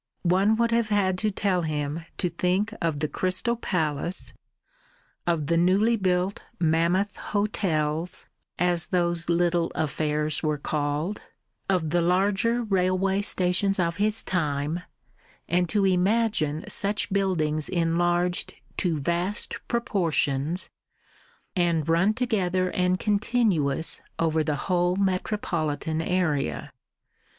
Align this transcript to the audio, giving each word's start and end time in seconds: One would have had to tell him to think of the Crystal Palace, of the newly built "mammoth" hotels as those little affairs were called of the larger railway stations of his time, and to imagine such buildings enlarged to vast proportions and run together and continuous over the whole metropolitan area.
One 0.25 0.55
would 0.55 0.71
have 0.71 0.89
had 0.89 1.19
to 1.19 1.29
tell 1.29 1.61
him 1.61 2.05
to 2.17 2.27
think 2.27 2.73
of 2.81 3.01
the 3.01 3.07
Crystal 3.07 3.55
Palace, 3.55 4.33
of 5.27 5.45
the 5.45 5.57
newly 5.57 5.95
built 5.95 6.41
"mammoth" 6.59 7.17
hotels 7.17 8.25
as 8.57 8.87
those 8.87 9.29
little 9.29 9.71
affairs 9.75 10.41
were 10.41 10.57
called 10.57 11.21
of 11.69 11.91
the 11.91 12.01
larger 12.01 12.63
railway 12.63 13.21
stations 13.21 13.77
of 13.79 13.97
his 13.97 14.23
time, 14.23 14.81
and 15.47 15.69
to 15.69 15.85
imagine 15.85 16.65
such 16.67 17.13
buildings 17.13 17.69
enlarged 17.69 18.55
to 18.77 18.99
vast 18.99 19.59
proportions 19.67 20.67
and 21.55 21.87
run 21.87 22.15
together 22.15 22.71
and 22.71 22.99
continuous 22.99 24.01
over 24.17 24.43
the 24.43 24.55
whole 24.65 24.95
metropolitan 24.95 26.01
area. 26.01 26.71